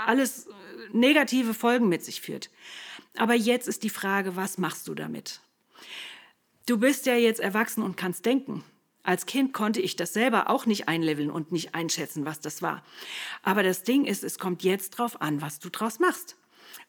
alles 0.06 0.48
negative 0.92 1.54
Folgen 1.54 1.88
mit 1.88 2.04
sich 2.04 2.20
führt. 2.20 2.50
Aber 3.16 3.34
jetzt 3.34 3.66
ist 3.66 3.82
die 3.82 3.90
Frage, 3.90 4.36
was 4.36 4.58
machst 4.58 4.86
du 4.86 4.94
damit? 4.94 5.40
Du 6.68 6.76
bist 6.76 7.06
ja 7.06 7.14
jetzt 7.14 7.40
erwachsen 7.40 7.82
und 7.82 7.96
kannst 7.96 8.26
denken. 8.26 8.62
Als 9.02 9.24
Kind 9.24 9.54
konnte 9.54 9.80
ich 9.80 9.96
das 9.96 10.12
selber 10.12 10.50
auch 10.50 10.66
nicht 10.66 10.86
einleveln 10.86 11.30
und 11.30 11.50
nicht 11.50 11.74
einschätzen, 11.74 12.26
was 12.26 12.40
das 12.40 12.60
war. 12.60 12.84
Aber 13.42 13.62
das 13.62 13.84
Ding 13.84 14.04
ist, 14.04 14.22
es 14.22 14.38
kommt 14.38 14.62
jetzt 14.62 14.90
drauf 14.90 15.22
an, 15.22 15.40
was 15.40 15.60
du 15.60 15.70
draus 15.70 15.98
machst. 15.98 16.36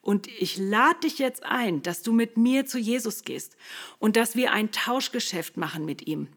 Und 0.02 0.26
ich 0.26 0.58
lade 0.58 1.00
dich 1.04 1.18
jetzt 1.18 1.44
ein, 1.44 1.80
dass 1.80 2.02
du 2.02 2.12
mit 2.12 2.36
mir 2.36 2.66
zu 2.66 2.78
Jesus 2.78 3.24
gehst 3.24 3.56
und 3.98 4.16
dass 4.16 4.36
wir 4.36 4.52
ein 4.52 4.70
Tauschgeschäft 4.70 5.56
machen 5.56 5.86
mit 5.86 6.06
ihm. 6.06 6.28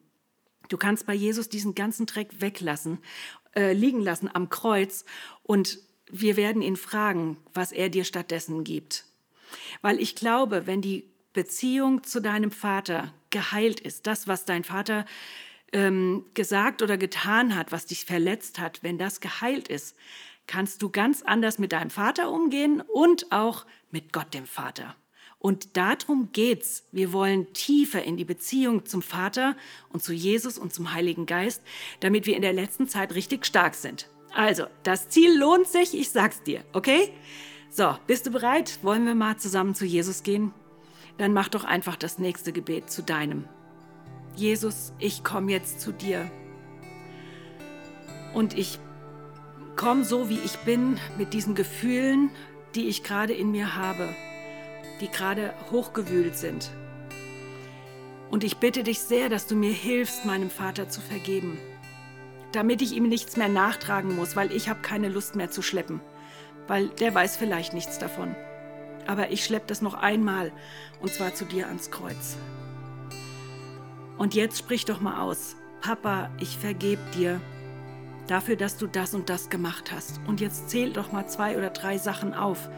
Du 0.69 0.77
kannst 0.77 1.05
bei 1.05 1.13
Jesus 1.13 1.49
diesen 1.49 1.75
ganzen 1.75 2.05
Dreck 2.05 2.39
weglassen, 2.39 2.99
äh, 3.57 3.73
liegen 3.73 3.99
lassen 3.99 4.33
am 4.33 4.47
Kreuz 4.47 5.03
und 5.41 5.79
wir 6.09 6.37
werden 6.37 6.61
ihn 6.61 6.77
fragen, 6.77 7.35
was 7.53 7.73
er 7.73 7.89
dir 7.89 8.05
stattdessen 8.05 8.63
gibt. 8.63 9.03
Weil 9.81 9.99
ich 9.99 10.15
glaube, 10.15 10.65
wenn 10.65 10.81
die 10.81 11.12
Beziehung 11.33 12.03
zu 12.03 12.21
deinem 12.21 12.51
Vater 12.51 13.13
geheilt 13.29 13.79
ist, 13.79 14.07
das, 14.07 14.27
was 14.27 14.45
dein 14.45 14.63
Vater 14.63 15.05
ähm, 15.71 16.25
gesagt 16.33 16.81
oder 16.81 16.97
getan 16.97 17.55
hat, 17.55 17.71
was 17.71 17.85
dich 17.85 18.05
verletzt 18.05 18.59
hat, 18.59 18.83
wenn 18.83 18.97
das 18.97 19.19
geheilt 19.19 19.67
ist, 19.67 19.95
kannst 20.47 20.81
du 20.81 20.89
ganz 20.89 21.23
anders 21.23 21.57
mit 21.57 21.71
deinem 21.71 21.89
Vater 21.89 22.31
umgehen 22.31 22.81
und 22.81 23.31
auch 23.31 23.65
mit 23.91 24.13
Gott 24.13 24.33
dem 24.33 24.45
Vater. 24.45 24.95
Und 25.39 25.75
darum 25.75 26.29
geht's. 26.31 26.87
Wir 26.93 27.11
wollen 27.11 27.51
tiefer 27.51 28.01
in 28.03 28.15
die 28.15 28.23
Beziehung 28.23 28.85
zum 28.85 29.01
Vater 29.01 29.57
und 29.89 30.01
zu 30.01 30.13
Jesus 30.13 30.57
und 30.57 30.73
zum 30.73 30.93
Heiligen 30.93 31.25
Geist, 31.25 31.61
damit 31.99 32.25
wir 32.25 32.37
in 32.37 32.41
der 32.41 32.53
letzten 32.53 32.87
Zeit 32.87 33.13
richtig 33.13 33.45
stark 33.45 33.75
sind. 33.75 34.07
Also, 34.33 34.65
das 34.83 35.09
Ziel 35.09 35.37
lohnt 35.37 35.67
sich, 35.67 35.93
ich 35.99 36.09
sag's 36.09 36.41
dir, 36.43 36.63
okay? 36.71 37.11
So, 37.69 37.97
bist 38.07 38.25
du 38.25 38.31
bereit? 38.31 38.79
Wollen 38.83 39.05
wir 39.05 39.15
mal 39.15 39.37
zusammen 39.37 39.75
zu 39.75 39.85
Jesus 39.85 40.23
gehen? 40.23 40.53
Dann 41.17 41.33
mach 41.33 41.49
doch 41.49 41.63
einfach 41.63 41.95
das 41.95 42.17
nächste 42.19 42.53
Gebet 42.53 42.89
zu 42.89 43.03
deinem. 43.03 43.45
Jesus, 44.35 44.93
ich 44.99 45.23
komme 45.23 45.51
jetzt 45.51 45.79
zu 45.79 45.91
dir. 45.91 46.29
Und 48.33 48.57
ich 48.57 48.79
komme 49.75 50.03
so, 50.03 50.29
wie 50.29 50.39
ich 50.39 50.57
bin, 50.59 50.97
mit 51.17 51.33
diesen 51.33 51.55
Gefühlen, 51.55 52.29
die 52.73 52.87
ich 52.87 53.03
gerade 53.03 53.33
in 53.33 53.51
mir 53.51 53.75
habe 53.75 54.09
die 55.03 55.11
gerade 55.11 55.53
hochgewühlt 55.71 56.37
sind. 56.37 56.71
Und 58.29 58.43
ich 58.43 58.57
bitte 58.57 58.83
dich 58.83 58.99
sehr, 58.99 59.29
dass 59.29 59.47
du 59.47 59.55
mir 59.55 59.71
hilfst, 59.71 60.25
meinem 60.25 60.49
Vater 60.49 60.89
zu 60.89 61.01
vergeben, 61.01 61.57
damit 62.51 62.81
ich 62.81 62.93
ihm 62.93 63.07
nichts 63.07 63.37
mehr 63.37 63.49
nachtragen 63.49 64.15
muss, 64.15 64.35
weil 64.35 64.51
ich 64.51 64.69
habe 64.69 64.81
keine 64.81 65.09
Lust 65.09 65.35
mehr 65.35 65.51
zu 65.51 65.61
schleppen, 65.61 66.01
weil 66.67 66.89
der 66.89 67.13
weiß 67.13 67.37
vielleicht 67.37 67.73
nichts 67.73 67.99
davon. 67.99 68.35
Aber 69.07 69.31
ich 69.31 69.43
schleppe 69.43 69.67
das 69.67 69.81
noch 69.81 69.93
einmal, 69.93 70.51
und 71.01 71.11
zwar 71.11 71.33
zu 71.33 71.45
dir 71.45 71.67
ans 71.67 71.91
Kreuz. 71.91 72.37
Und 74.17 74.35
jetzt 74.35 74.59
sprich 74.59 74.85
doch 74.85 75.01
mal 75.01 75.21
aus. 75.21 75.55
Papa, 75.81 76.29
ich 76.39 76.57
vergeb 76.57 76.99
dir 77.11 77.41
dafür, 78.27 78.55
dass 78.55 78.77
du 78.77 78.87
das 78.87 79.13
und 79.13 79.29
das 79.29 79.49
gemacht 79.49 79.91
hast. 79.91 80.21
Und 80.27 80.39
jetzt 80.39 80.69
zähl 80.69 80.93
doch 80.93 81.11
mal 81.11 81.27
zwei 81.27 81.57
oder 81.57 81.69
drei 81.69 81.97
Sachen 81.97 82.33
auf, 82.33 82.69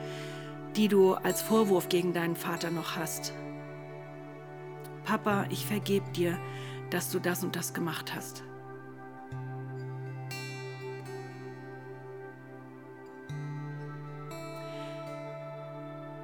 die 0.75 0.88
du 0.88 1.13
als 1.13 1.41
Vorwurf 1.41 1.89
gegen 1.89 2.13
deinen 2.13 2.36
Vater 2.36 2.72
noch 2.72 2.96
hast. 2.96 3.34
Papa, 5.03 5.46
ich 5.50 5.65
vergebe 5.65 6.10
dir, 6.12 6.38
dass 6.89 7.12
du 7.12 7.20
das 7.20 7.44
und 7.44 7.55
das 7.55 7.74
gemacht 7.74 8.13
hast. 8.15 8.44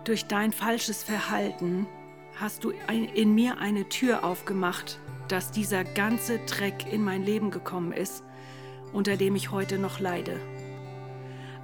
Durch 0.03 0.25
dein 0.25 0.51
falsches 0.51 1.03
Verhalten 1.03 1.85
hast 2.39 2.63
du 2.63 2.71
in 3.13 3.35
mir 3.35 3.59
eine 3.59 3.87
Tür 3.87 4.23
aufgemacht, 4.23 4.99
dass 5.27 5.51
dieser 5.51 5.83
ganze 5.83 6.39
Dreck 6.39 6.91
in 6.91 7.03
mein 7.03 7.23
Leben 7.23 7.51
gekommen 7.51 7.91
ist, 7.91 8.23
unter 8.93 9.15
dem 9.15 9.35
ich 9.35 9.51
heute 9.51 9.77
noch 9.77 9.99
leide. 9.99 10.39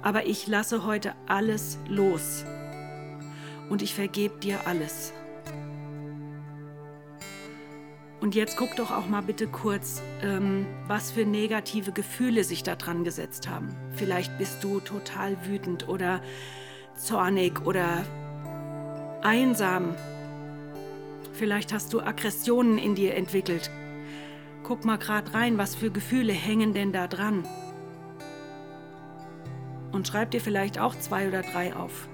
Aber 0.02 0.26
ich 0.26 0.46
lasse 0.46 0.84
heute 0.84 1.16
alles 1.26 1.78
los 1.88 2.44
und 3.68 3.82
ich 3.82 3.94
vergebe 3.94 4.38
dir 4.38 4.68
alles. 4.68 5.12
Und 8.20 8.36
jetzt 8.36 8.56
guck 8.56 8.76
doch 8.76 8.92
auch 8.92 9.06
mal 9.06 9.22
bitte 9.22 9.48
kurz, 9.48 10.00
ähm, 10.22 10.66
was 10.86 11.10
für 11.10 11.24
negative 11.24 11.92
Gefühle 11.92 12.44
sich 12.44 12.62
da 12.62 12.76
dran 12.76 13.02
gesetzt 13.02 13.48
haben. 13.48 13.76
Vielleicht 13.92 14.38
bist 14.38 14.62
du 14.62 14.80
total 14.80 15.36
wütend 15.46 15.88
oder 15.88 16.20
zornig 16.96 17.64
oder 17.64 18.04
einsam. 19.22 19.94
Vielleicht 21.32 21.72
hast 21.72 21.92
du 21.92 22.00
Aggressionen 22.00 22.78
in 22.78 22.94
dir 22.94 23.14
entwickelt. 23.14 23.70
Guck 24.62 24.84
mal 24.84 24.98
gerade 24.98 25.32
rein, 25.34 25.56
was 25.56 25.74
für 25.74 25.90
Gefühle 25.90 26.32
hängen 26.32 26.74
denn 26.74 26.92
da 26.92 27.06
dran. 27.06 27.46
Und 29.92 30.06
schreib 30.06 30.30
dir 30.30 30.40
vielleicht 30.40 30.78
auch 30.78 30.94
zwei 30.94 31.28
oder 31.28 31.42
drei 31.42 31.74
auf. 31.74 32.08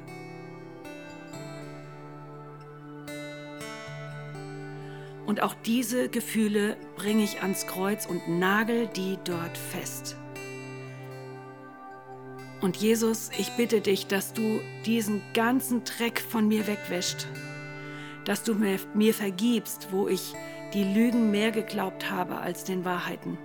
Und 5.26 5.42
auch 5.42 5.54
diese 5.64 6.08
Gefühle 6.08 6.76
bringe 6.96 7.24
ich 7.24 7.40
ans 7.42 7.66
Kreuz 7.66 8.06
und 8.06 8.28
nagel 8.28 8.88
die 8.88 9.18
dort 9.24 9.56
fest. 9.56 10.16
Und 12.64 12.78
Jesus, 12.78 13.30
ich 13.36 13.50
bitte 13.58 13.82
dich, 13.82 14.06
dass 14.06 14.32
du 14.32 14.58
diesen 14.86 15.20
ganzen 15.34 15.84
Dreck 15.84 16.18
von 16.18 16.48
mir 16.48 16.66
wegwäscht, 16.66 17.26
dass 18.24 18.42
du 18.42 18.54
mir, 18.54 18.78
mir 18.94 19.12
vergibst, 19.12 19.88
wo 19.90 20.08
ich 20.08 20.32
die 20.72 20.84
Lügen 20.84 21.30
mehr 21.30 21.50
geglaubt 21.50 22.10
habe 22.10 22.38
als 22.38 22.64
den 22.64 22.86
Wahrheiten. 22.86 23.36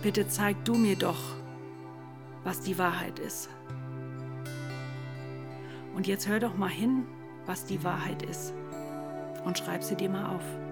Bitte 0.00 0.28
zeig 0.28 0.64
du 0.64 0.74
mir 0.74 0.94
doch, 0.94 1.18
was 2.44 2.60
die 2.60 2.78
Wahrheit 2.78 3.18
ist. 3.18 3.48
Und 5.96 6.06
jetzt 6.06 6.28
hör 6.28 6.38
doch 6.38 6.56
mal 6.56 6.70
hin, 6.70 7.04
was 7.46 7.64
die 7.64 7.82
Wahrheit 7.82 8.22
ist 8.22 8.54
und 9.44 9.58
schreib 9.58 9.82
sie 9.82 9.96
dir 9.96 10.08
mal 10.08 10.36
auf. 10.36 10.71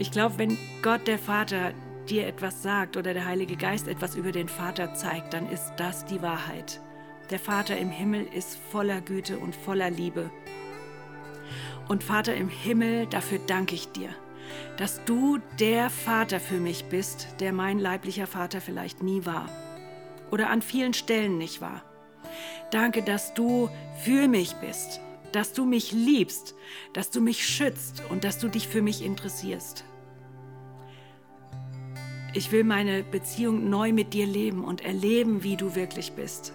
Ich 0.00 0.10
glaube, 0.10 0.38
wenn 0.38 0.58
Gott 0.82 1.06
der 1.06 1.18
Vater 1.18 1.72
dir 2.08 2.26
etwas 2.26 2.64
sagt 2.64 2.96
oder 2.96 3.14
der 3.14 3.26
Heilige 3.26 3.54
Geist 3.54 3.86
etwas 3.86 4.16
über 4.16 4.32
den 4.32 4.48
Vater 4.48 4.94
zeigt, 4.94 5.32
dann 5.32 5.48
ist 5.48 5.72
das 5.76 6.04
die 6.04 6.20
Wahrheit. 6.20 6.80
Der 7.30 7.38
Vater 7.38 7.76
im 7.78 7.90
Himmel 7.90 8.26
ist 8.34 8.58
voller 8.72 9.00
Güte 9.00 9.38
und 9.38 9.54
voller 9.54 9.90
Liebe. 9.90 10.30
Und 11.86 12.02
Vater 12.02 12.34
im 12.34 12.48
Himmel, 12.48 13.06
dafür 13.06 13.38
danke 13.46 13.76
ich 13.76 13.92
dir 13.92 14.10
dass 14.76 15.04
du 15.04 15.38
der 15.58 15.90
Vater 15.90 16.40
für 16.40 16.58
mich 16.58 16.84
bist, 16.86 17.28
der 17.40 17.52
mein 17.52 17.78
leiblicher 17.78 18.26
Vater 18.26 18.60
vielleicht 18.60 19.02
nie 19.02 19.24
war 19.26 19.48
oder 20.30 20.50
an 20.50 20.62
vielen 20.62 20.94
Stellen 20.94 21.38
nicht 21.38 21.60
war. 21.60 21.82
Danke, 22.70 23.02
dass 23.02 23.34
du 23.34 23.68
für 24.02 24.28
mich 24.28 24.54
bist, 24.56 25.00
dass 25.32 25.52
du 25.52 25.64
mich 25.64 25.92
liebst, 25.92 26.54
dass 26.92 27.10
du 27.10 27.20
mich 27.20 27.46
schützt 27.46 28.02
und 28.10 28.24
dass 28.24 28.38
du 28.38 28.48
dich 28.48 28.68
für 28.68 28.82
mich 28.82 29.04
interessierst. 29.04 29.84
Ich 32.32 32.52
will 32.52 32.64
meine 32.64 33.02
Beziehung 33.02 33.68
neu 33.68 33.92
mit 33.92 34.14
dir 34.14 34.26
leben 34.26 34.64
und 34.64 34.84
erleben, 34.84 35.42
wie 35.42 35.56
du 35.56 35.74
wirklich 35.74 36.12
bist. 36.12 36.52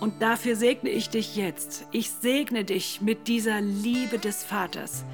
Und 0.00 0.20
dafür 0.20 0.54
segne 0.54 0.90
ich 0.90 1.08
dich 1.08 1.34
jetzt. 1.34 1.86
Ich 1.90 2.10
segne 2.10 2.64
dich 2.64 3.00
mit 3.00 3.26
dieser 3.26 3.60
Liebe 3.60 4.18
des 4.18 4.44
Vaters, 4.44 5.04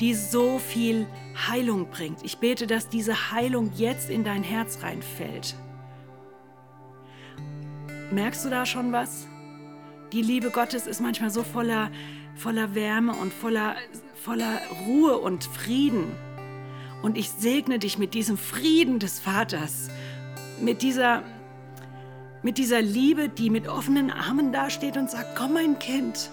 die 0.00 0.14
so 0.14 0.58
viel 0.58 1.06
Heilung 1.48 1.88
bringt. 1.90 2.22
Ich 2.24 2.38
bete, 2.38 2.66
dass 2.66 2.88
diese 2.88 3.30
Heilung 3.30 3.70
jetzt 3.76 4.10
in 4.10 4.24
dein 4.24 4.42
Herz 4.42 4.82
reinfällt. 4.82 5.54
Merkst 8.10 8.44
du 8.44 8.50
da 8.50 8.66
schon 8.66 8.92
was? 8.92 9.28
Die 10.12 10.22
Liebe 10.22 10.50
Gottes 10.50 10.86
ist 10.86 11.00
manchmal 11.00 11.30
so 11.30 11.44
voller, 11.44 11.90
voller 12.34 12.74
Wärme 12.74 13.12
und 13.12 13.32
voller, 13.32 13.76
voller 14.14 14.58
Ruhe 14.84 15.18
und 15.18 15.44
Frieden. 15.44 16.12
Und 17.02 17.16
ich 17.16 17.30
segne 17.30 17.78
dich 17.78 17.98
mit 17.98 18.14
diesem 18.14 18.36
Frieden 18.36 18.98
des 18.98 19.20
Vaters, 19.20 19.88
mit 20.60 20.82
dieser 20.82 21.22
mit 22.42 22.56
dieser 22.56 22.80
Liebe, 22.80 23.28
die 23.28 23.50
mit 23.50 23.68
offenen 23.68 24.10
Armen 24.10 24.50
dasteht 24.50 24.96
und 24.96 25.10
sagt, 25.10 25.36
komm 25.36 25.52
mein 25.52 25.78
Kind, 25.78 26.30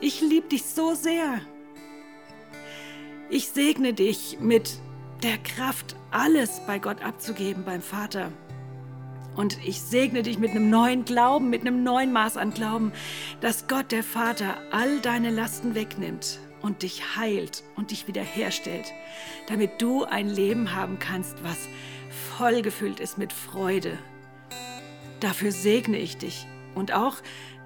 ich 0.00 0.22
liebe 0.22 0.48
dich 0.48 0.64
so 0.64 0.94
sehr. 0.94 1.40
Ich 3.28 3.48
segne 3.48 3.92
dich 3.92 4.38
mit 4.40 4.78
der 5.22 5.38
Kraft, 5.38 5.94
alles 6.10 6.60
bei 6.66 6.78
Gott 6.78 7.02
abzugeben, 7.04 7.64
beim 7.64 7.82
Vater. 7.82 8.32
Und 9.36 9.58
ich 9.64 9.80
segne 9.80 10.22
dich 10.22 10.38
mit 10.38 10.50
einem 10.50 10.68
neuen 10.68 11.04
Glauben, 11.04 11.48
mit 11.48 11.62
einem 11.62 11.82
neuen 11.82 12.12
Maß 12.12 12.36
an 12.36 12.52
Glauben, 12.52 12.92
dass 13.40 13.68
Gott, 13.68 13.92
der 13.92 14.02
Vater, 14.02 14.56
all 14.70 15.00
deine 15.00 15.30
Lasten 15.30 15.74
wegnimmt 15.74 16.38
und 16.62 16.82
dich 16.82 17.16
heilt 17.16 17.64
und 17.76 17.90
dich 17.90 18.06
wiederherstellt, 18.06 18.92
damit 19.48 19.82
du 19.82 20.04
ein 20.04 20.28
Leben 20.28 20.74
haben 20.74 20.98
kannst, 20.98 21.42
was 21.42 21.68
vollgefüllt 22.38 23.00
ist 23.00 23.18
mit 23.18 23.32
Freude, 23.32 23.98
Dafür 25.22 25.52
segne 25.52 25.98
ich 25.98 26.16
dich 26.16 26.48
und 26.74 26.92
auch, 26.92 27.14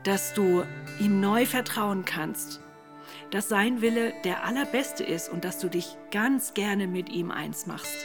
dass 0.05 0.35
du 0.35 0.63
ihm 1.01 1.21
neu 1.21 1.47
vertrauen 1.47 2.05
kannst, 2.05 2.61
dass 3.31 3.49
sein 3.49 3.81
Wille 3.81 4.13
der 4.25 4.45
allerbeste 4.45 5.03
ist 5.03 5.31
und 5.31 5.43
dass 5.43 5.59
du 5.59 5.71
dich 5.71 5.97
ganz 6.11 6.53
gerne 6.53 6.87
mit 6.87 7.09
ihm 7.09 7.31
eins 7.31 7.67
machst. 7.67 7.97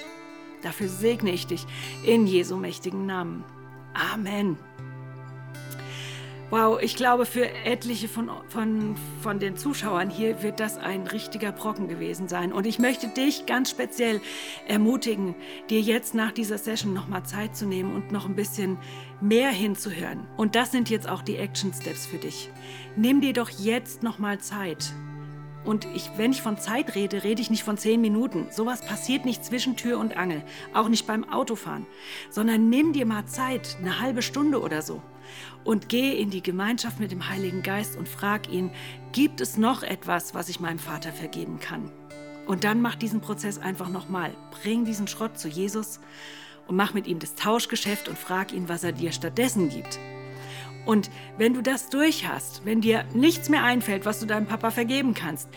Dafür 0.62 0.88
segne 0.88 1.31
ich 1.31 1.48
dich 1.48 1.65
in 2.05 2.27
Jesu 2.27 2.55
mächtigen 2.55 3.05
Namen. 3.05 3.43
Amen. 3.93 4.57
Wow, 6.51 6.79
ich 6.81 6.98
glaube, 6.98 7.25
für 7.25 7.50
etliche 7.63 8.10
von, 8.10 8.29
von, 8.50 8.98
von 9.22 9.39
den 9.39 9.55
Zuschauern 9.55 10.10
hier 10.10 10.43
wird 10.43 10.60
das 10.60 10.77
ein 10.77 11.08
richtiger 11.08 11.53
Brocken 11.53 11.88
gewesen 11.88 12.27
sein. 12.27 12.51
Und 12.51 12.67
ich 12.67 12.77
möchte 12.77 13.08
dich 13.08 13.46
ganz 13.46 13.70
speziell 13.70 14.20
ermutigen, 14.67 15.34
dir 15.70 15.79
jetzt 15.79 16.13
nach 16.13 16.34
dieser 16.34 16.58
Session 16.58 16.93
nochmal 16.93 17.24
Zeit 17.24 17.55
zu 17.55 17.65
nehmen 17.65 17.96
und 17.96 18.12
noch 18.12 18.25
ein 18.25 18.36
bisschen 18.36 18.77
mehr 19.22 19.50
hinzuhören. 19.50 20.27
Und 20.36 20.55
das 20.55 20.74
sind 20.74 20.89
jetzt 20.89 21.08
auch 21.08 21.22
die 21.22 21.38
Action 21.38 21.72
Steps 21.74 22.05
für 22.05 22.17
dich. 22.17 22.50
Nimm 22.98 23.22
dir 23.22 23.31
doch 23.31 23.50
jetzt 23.50 24.03
nochmal 24.03 24.39
Zeit 24.39 24.93
Und 25.63 25.88
ich, 25.96 26.10
wenn 26.17 26.31
ich 26.31 26.41
von 26.41 26.58
Zeit 26.58 26.96
rede, 26.96 27.24
rede 27.24 27.41
ich 27.41 27.50
nicht 27.50 27.63
von 27.63 27.77
zehn 27.77 28.01
Minuten. 28.01 28.48
Sowas 28.51 28.81
passiert 28.81 29.24
nicht 29.24 29.46
zwischen 29.46 29.77
Tür 29.77 30.00
und 30.00 30.17
Angel, 30.17 30.43
auch 30.74 30.89
nicht 30.89 31.08
beim 31.08 31.24
Autofahren, 31.24 31.86
sondern 32.29 32.70
nimm 32.70 32.93
dir 32.93 33.05
mal 33.05 33.25
Zeit, 33.25 33.77
eine 33.79 34.01
halbe 34.01 34.22
Stunde 34.22 34.60
oder 34.60 34.81
so. 34.81 35.01
Und 35.64 35.90
geh 35.90 36.18
in 36.20 36.30
die 36.30 36.44
Gemeinschaft 36.44 37.00
mit 37.00 37.12
dem 37.12 37.30
Heiligen 37.30 37.64
Geist 37.64 37.98
und 37.98 38.10
frag 38.10 38.50
ihn, 38.50 38.72
gibt 39.12 39.42
es 39.42 39.58
noch 39.58 39.84
etwas, 39.84 40.34
was 40.34 40.50
ich 40.50 40.60
meinem 40.60 40.80
Vater 40.80 41.12
vergeben 41.12 41.60
kann? 41.60 41.92
Und 42.48 42.64
dann 42.64 42.82
mach 42.82 42.96
diesen 42.96 43.22
Prozess 43.22 43.60
einfach 43.60 43.90
nochmal. 43.90 44.36
Bring 44.62 44.86
diesen 44.86 45.08
Schrott 45.08 45.38
zu 45.38 45.48
Jesus 45.48 46.00
und 46.68 46.76
mach 46.76 46.94
mit 46.94 47.08
ihm 47.08 47.20
das 47.20 47.36
Tauschgeschäft 47.36 48.08
und 48.08 48.18
frag 48.18 48.54
ihn, 48.54 48.70
was 48.70 48.84
er 48.84 48.92
dir 48.92 49.12
stattdessen 49.12 49.70
gibt. 49.70 50.00
Und 50.86 51.12
wenn 51.38 51.54
du 51.54 51.62
das 51.62 51.90
durch 51.90 52.28
hast, 52.28 52.66
wenn 52.66 52.82
dir 52.82 53.06
nichts 53.14 53.50
mehr 53.50 53.64
einfällt, 53.64 54.06
was 54.06 54.20
du 54.20 54.26
deinem 54.26 54.48
Papa 54.48 54.72
vergeben 54.72 55.14
kannst, 55.14 55.50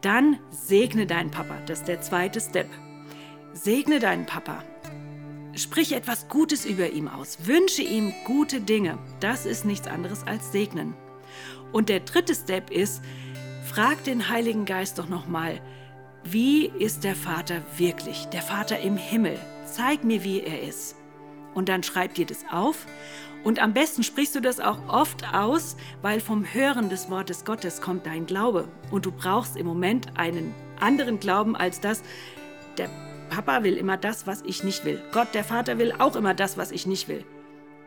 dann 0.00 0.38
segne 0.50 1.06
deinen 1.06 1.30
Papa. 1.30 1.56
Das 1.66 1.80
ist 1.80 1.88
der 1.88 2.00
zweite 2.00 2.40
Step. 2.40 2.68
Segne 3.52 4.00
deinen 4.00 4.26
Papa. 4.26 4.64
Sprich 5.54 5.92
etwas 5.92 6.28
Gutes 6.28 6.64
über 6.64 6.90
ihm 6.90 7.08
aus. 7.08 7.38
Wünsche 7.46 7.82
ihm 7.82 8.14
gute 8.24 8.60
Dinge. 8.60 8.98
Das 9.20 9.44
ist 9.44 9.64
nichts 9.64 9.86
anderes 9.86 10.26
als 10.26 10.50
segnen. 10.52 10.94
Und 11.72 11.88
der 11.88 12.00
dritte 12.00 12.34
Step 12.34 12.70
ist, 12.70 13.02
frag 13.64 14.02
den 14.04 14.28
Heiligen 14.28 14.64
Geist 14.64 14.98
doch 14.98 15.08
nochmal, 15.08 15.60
wie 16.24 16.66
ist 16.66 17.04
der 17.04 17.16
Vater 17.16 17.62
wirklich? 17.76 18.26
Der 18.26 18.42
Vater 18.42 18.78
im 18.80 18.96
Himmel. 18.96 19.38
Zeig 19.66 20.04
mir, 20.04 20.24
wie 20.24 20.40
er 20.40 20.62
ist. 20.62 20.96
Und 21.54 21.68
dann 21.68 21.82
schreib 21.82 22.14
dir 22.14 22.26
das 22.26 22.44
auf 22.50 22.86
und 23.44 23.60
am 23.60 23.74
besten 23.74 24.02
sprichst 24.02 24.34
du 24.34 24.40
das 24.40 24.60
auch 24.60 24.78
oft 24.88 25.34
aus, 25.34 25.76
weil 26.00 26.20
vom 26.20 26.44
Hören 26.44 26.88
des 26.88 27.10
Wortes 27.10 27.44
Gottes 27.44 27.80
kommt 27.80 28.06
dein 28.06 28.26
Glaube. 28.26 28.68
Und 28.90 29.04
du 29.04 29.12
brauchst 29.12 29.56
im 29.56 29.66
Moment 29.66 30.16
einen 30.16 30.54
anderen 30.78 31.18
Glauben 31.18 31.56
als 31.56 31.80
das, 31.80 32.02
der 32.78 32.88
Papa 33.32 33.62
will 33.62 33.78
immer 33.78 33.96
das, 33.96 34.26
was 34.26 34.42
ich 34.42 34.62
nicht 34.62 34.84
will. 34.84 35.02
Gott, 35.10 35.28
der 35.32 35.42
Vater 35.42 35.78
will 35.78 35.94
auch 35.98 36.16
immer 36.16 36.34
das, 36.34 36.58
was 36.58 36.70
ich 36.70 36.86
nicht 36.86 37.08
will. 37.08 37.24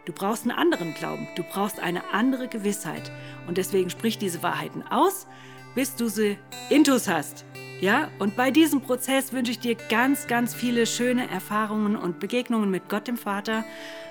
Du 0.06 0.12
brauchst 0.12 0.42
einen 0.42 0.58
anderen 0.58 0.96
Glauben. 0.96 1.28
Du 1.36 1.44
brauchst 1.44 1.80
eine 1.80 2.02
andere 2.14 2.48
Gewissheit. 2.48 3.12
Und 3.46 3.60
deswegen 3.60 3.92
sprich 3.92 4.18
diese 4.18 4.42
Wahrheiten 4.42 4.82
aus, 4.90 5.28
bis 5.75 5.96
du 5.96 6.08
sie 6.08 6.40
intus 6.72 7.08
hast. 7.08 7.46
Ja, 7.80 8.10
und 8.18 8.36
bei 8.36 8.50
diesem 8.50 8.82
Prozess 8.82 9.34
wünsche 9.34 9.52
ich 9.52 9.60
dir 9.60 9.75
ganz, 9.75 10.25
ganz 10.25 10.56
viele 10.56 10.88
schöne 10.88 11.30
Erfahrungen 11.30 11.96
und 11.96 12.20
Begegnungen 12.20 12.72
mit 12.72 12.90
Gott 12.90 13.08
dem 13.08 13.18
Vater. 13.18 13.66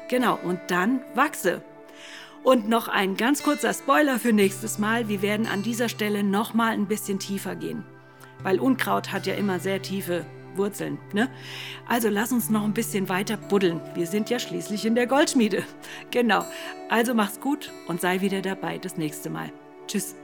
Genau, 0.08 0.38
und 0.40 0.60
dann 0.68 1.00
wachse. 1.16 1.64
Und 2.44 2.68
noch 2.68 2.86
ein 2.86 3.16
ganz 3.16 3.42
kurzer 3.42 3.74
Spoiler 3.74 4.20
für 4.20 4.32
nächstes 4.32 4.78
Mal. 4.78 5.08
Wir 5.08 5.20
werden 5.20 5.48
an 5.48 5.64
dieser 5.64 5.88
Stelle 5.88 6.22
noch 6.22 6.54
mal 6.54 6.74
ein 6.74 6.86
bisschen 6.86 7.18
tiefer 7.18 7.56
gehen. 7.56 7.84
Weil 8.44 8.60
Unkraut 8.60 9.10
hat 9.10 9.26
ja 9.26 9.34
immer 9.34 9.58
sehr 9.58 9.82
tiefe 9.82 10.24
Wurzeln. 10.56 10.98
Ne? 11.12 11.28
Also 11.88 12.08
lass 12.08 12.32
uns 12.32 12.50
noch 12.50 12.64
ein 12.64 12.74
bisschen 12.74 13.08
weiter 13.08 13.36
buddeln. 13.36 13.80
Wir 13.94 14.06
sind 14.06 14.30
ja 14.30 14.38
schließlich 14.38 14.86
in 14.86 14.94
der 14.94 15.06
Goldschmiede. 15.06 15.62
Genau. 16.10 16.44
Also 16.88 17.14
mach's 17.14 17.40
gut 17.40 17.72
und 17.88 18.00
sei 18.00 18.20
wieder 18.20 18.40
dabei 18.40 18.78
das 18.78 18.96
nächste 18.96 19.30
Mal. 19.30 19.52
Tschüss. 19.86 20.14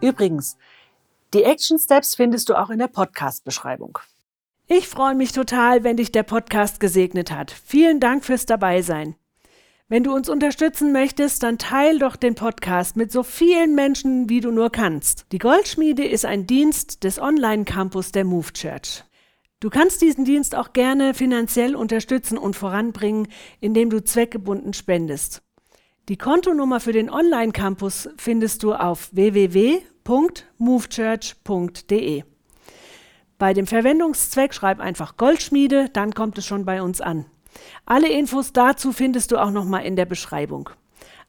Übrigens, 0.00 0.56
die 1.32 1.44
Action 1.44 1.78
Steps 1.78 2.14
findest 2.14 2.48
du 2.48 2.54
auch 2.54 2.70
in 2.70 2.78
der 2.78 2.88
Podcast-Beschreibung. 2.88 3.98
Ich 4.66 4.88
freue 4.88 5.14
mich 5.14 5.32
total, 5.32 5.84
wenn 5.84 5.96
dich 5.96 6.10
der 6.12 6.22
Podcast 6.22 6.80
gesegnet 6.80 7.30
hat. 7.30 7.50
Vielen 7.50 8.00
Dank 8.00 8.24
fürs 8.24 8.46
Dabeisein. 8.46 9.14
Wenn 9.88 10.04
du 10.04 10.14
uns 10.14 10.28
unterstützen 10.28 10.92
möchtest, 10.92 11.42
dann 11.42 11.58
teil 11.58 11.98
doch 11.98 12.16
den 12.16 12.34
Podcast 12.34 12.96
mit 12.96 13.12
so 13.12 13.22
vielen 13.22 13.74
Menschen, 13.74 14.28
wie 14.28 14.40
du 14.40 14.50
nur 14.50 14.70
kannst. 14.70 15.26
Die 15.32 15.38
Goldschmiede 15.38 16.06
ist 16.06 16.24
ein 16.24 16.46
Dienst 16.46 17.04
des 17.04 17.18
Online-Campus 17.18 18.12
der 18.12 18.24
Move 18.24 18.52
Church. 18.52 19.04
Du 19.60 19.70
kannst 19.70 20.02
diesen 20.02 20.24
Dienst 20.24 20.54
auch 20.54 20.72
gerne 20.72 21.14
finanziell 21.14 21.76
unterstützen 21.76 22.38
und 22.38 22.56
voranbringen, 22.56 23.28
indem 23.60 23.90
du 23.90 24.02
zweckgebunden 24.02 24.72
spendest. 24.72 25.42
Die 26.08 26.18
Kontonummer 26.18 26.80
für 26.80 26.92
den 26.92 27.10
Online-Campus 27.10 28.10
findest 28.16 28.62
du 28.62 28.74
auf 28.74 29.08
www 29.12 29.80
www.movechurch.de. 30.04 32.22
Bei 33.38 33.52
dem 33.52 33.66
Verwendungszweck 33.66 34.54
schreib 34.54 34.78
einfach 34.80 35.16
Goldschmiede, 35.16 35.88
dann 35.92 36.14
kommt 36.14 36.38
es 36.38 36.46
schon 36.46 36.64
bei 36.64 36.82
uns 36.82 37.00
an. 37.00 37.26
Alle 37.86 38.08
Infos 38.08 38.52
dazu 38.52 38.92
findest 38.92 39.32
du 39.32 39.38
auch 39.38 39.50
nochmal 39.50 39.84
in 39.84 39.96
der 39.96 40.06
Beschreibung. 40.06 40.70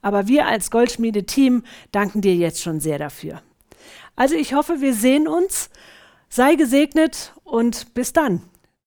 Aber 0.02 0.28
wir 0.28 0.46
als 0.46 0.72
Goldschmiede-Team 0.72 1.64
danken 1.92 2.22
dir 2.22 2.36
jetzt 2.36 2.62
schon 2.62 2.80
sehr 2.80 3.00
dafür. 3.00 3.42
Also 4.16 4.36
ich 4.36 4.54
hoffe, 4.54 4.82
wir 4.82 4.94
sehen 4.94 5.28
uns. 5.28 5.70
Sei 6.30 6.56
gesegnet 6.56 7.34
und 7.44 7.94
bis 7.94 8.14
dann. 8.14 8.42